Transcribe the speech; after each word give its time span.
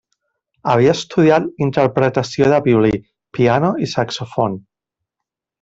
Havia 0.71 0.93
estudiat 0.99 1.45
interpretació 1.65 2.49
de 2.55 2.59
violí, 2.69 2.97
piano 3.39 3.73
i 3.89 3.93
saxofon. 3.97 4.61